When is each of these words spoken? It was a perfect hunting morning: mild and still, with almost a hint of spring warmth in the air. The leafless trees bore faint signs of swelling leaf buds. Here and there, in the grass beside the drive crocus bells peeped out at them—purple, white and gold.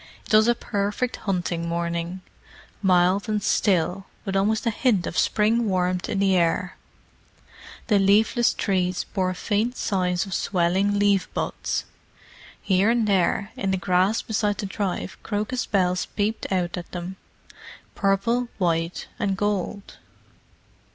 It 0.25 0.33
was 0.33 0.47
a 0.47 0.55
perfect 0.55 1.15
hunting 1.17 1.69
morning: 1.69 2.21
mild 2.81 3.29
and 3.29 3.43
still, 3.43 4.05
with 4.25 4.35
almost 4.35 4.65
a 4.65 4.71
hint 4.71 5.05
of 5.05 5.15
spring 5.15 5.69
warmth 5.69 6.09
in 6.09 6.17
the 6.17 6.35
air. 6.35 6.75
The 7.85 7.99
leafless 7.99 8.51
trees 8.55 9.03
bore 9.03 9.35
faint 9.35 9.77
signs 9.77 10.25
of 10.25 10.33
swelling 10.33 10.97
leaf 10.97 11.31
buds. 11.35 11.85
Here 12.59 12.89
and 12.89 13.05
there, 13.07 13.51
in 13.55 13.69
the 13.69 13.77
grass 13.77 14.23
beside 14.23 14.57
the 14.57 14.65
drive 14.65 15.21
crocus 15.21 15.67
bells 15.67 16.07
peeped 16.07 16.51
out 16.51 16.77
at 16.77 16.91
them—purple, 16.93 18.47
white 18.57 19.07
and 19.19 19.37
gold. 19.37 19.97